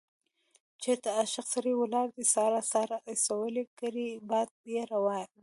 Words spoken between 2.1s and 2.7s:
دی ساړه